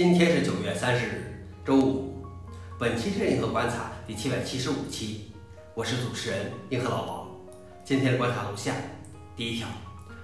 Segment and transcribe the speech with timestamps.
[0.00, 2.24] 今天是九月三十日，周五。
[2.78, 5.30] 本期是银河观察第七百七十五期，
[5.74, 7.28] 我是主持人银河老王。
[7.84, 8.72] 今天的观察如下：
[9.36, 9.68] 第一条，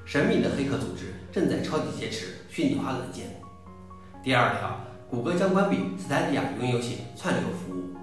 [0.06, 3.26] 神秘的黑客组织正在超级劫持虚拟化软件。
[4.24, 7.94] 第二条，谷歌将关闭 Stadia 云游戏串流服务。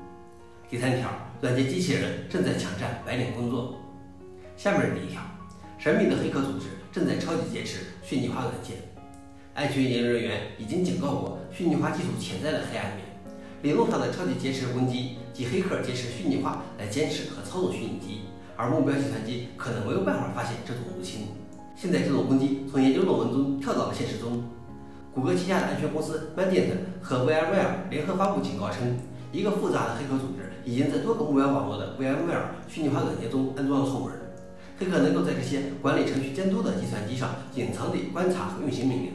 [0.69, 1.09] 第三条，
[1.41, 3.81] 软件机器人正在抢占白领工作。
[4.55, 5.23] 下面是第一条，
[5.79, 8.93] 神秘的黑客组织正在超级劫持虚拟化软件。
[9.55, 13.05] 安全研究人员已经警告过虚拟化技术潜在的黑暗面。
[13.61, 18.21] 理论上的超级劫持攻击即黑客劫持虚拟化来监视和操纵虚拟机，
[18.57, 21.28] 而目标计算机可能没有办法发现这种入侵。
[21.75, 24.43] 现在这种攻击从研究论文中跳到了现实中。
[25.14, 28.97] 谷歌旗下的安全公司 Mandiant 和 VMware 联合发布警告称，
[29.31, 34.14] 一个复杂的黑客组织已经在多个目标网络的 VMware 虚拟化软件中安装了后门。
[34.80, 39.11] 黑客能够在这些管理程序监督的计算机上隐藏地观察和运行命令。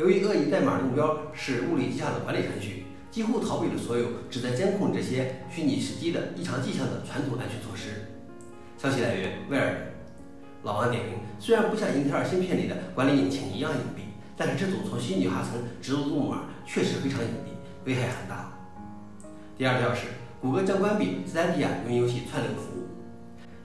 [0.00, 8.08] 由于恶意代码的目标是物理机上的管理程序，几乎逃避了所有旨在监控这些虚拟实机的异常迹象的传统安全措施。
[8.78, 9.92] 消息来源：威尔。
[10.62, 18.50] 老王点评：虽然不像英特尔芯片里的管理引擎一样隐蔽，但是这种从虚拟化层植入的木马确实非常隐蔽，危害很大。
[19.58, 20.06] 第二条是，
[20.40, 22.88] 谷歌将关闭 Stadia 云游戏串流服务。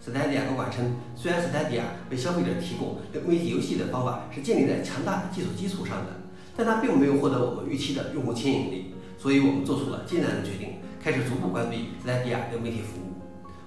[0.03, 6.24] Stadia 高管称，虽然 Stadia 为消费者提供媒体游戏的方法是建立在强大的技术基础上的。
[6.55, 13.13] 但它并没有获得我们预期的用户牵引力，所以我们做出了艰难的决定，开始逐步关闭 Stadia 流媒体服务。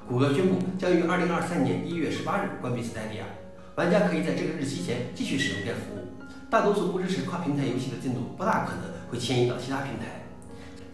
[0.09, 3.29] 谷歌宣布将于2023年1月18日关闭 Stadia，
[3.75, 6.09] 玩家可以在这个日期前继续使用该服务。
[6.49, 10.25] 大多数不支持跨平台游戏的进度不大可能会迁移到其他平台。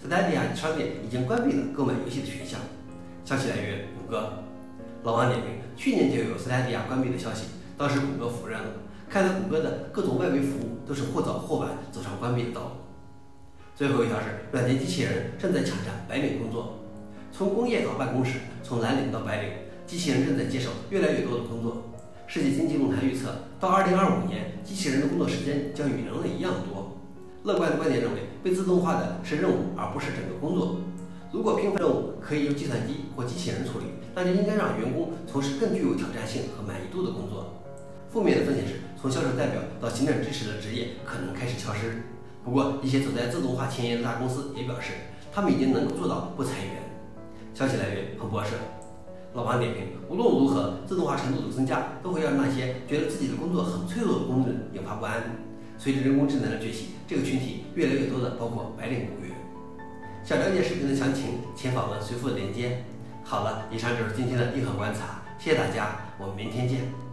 [0.05, 2.59] Stadia 商店已经关闭了购买游戏的选项。
[3.25, 4.43] 消息来源：谷歌。
[5.05, 7.45] 老王点评：去年就有 Stadia 关闭的消息，
[7.79, 8.67] 当时谷歌否认了。
[9.15, 12.71] 看来谷歌的各种外围服务都是或早或晚走上关闭的道路。
[13.77, 16.81] 最后一条是，软件机器人正在抢占白领工作。
[17.31, 19.51] 从工业到办公室，从蓝领到白领，
[19.87, 21.85] 机器人正在接手越来越多的工作。
[22.27, 23.29] 世界经济论坛预测，
[23.61, 26.99] 到2025年，机器人的工作时间将与人类一样多。
[27.45, 30.79] 乐观的观点认为，被自动化的是任务，而不是整个工作。
[31.31, 37.63] 如果平凡任务可以由计算机或机器人处理，那就应该让员工从事更具有挑战性和满意度的工作。
[38.15, 42.05] 负面的风险是，从销售代表到行政支持的职业可能开始消失。
[42.45, 44.93] 不过，一些走在自动化前沿的大公司也表示，
[45.33, 46.75] 他们已经能够做到不裁员。
[47.55, 48.51] 消息来源：彭博社。
[49.35, 55.21] 老王点评：无论如何，自动化程度的增加都会让那些觉得自己的工作很脆弱的工人引发不安。
[55.77, 59.35] 随着人工智能的崛起，这个群体越来越多的包括白领雇员。
[60.23, 62.85] 想了解视频的详情，请访问随附的链接。
[63.25, 67.04] 好了，以上就是今天的硬核观察，谢谢大家，我们明天见。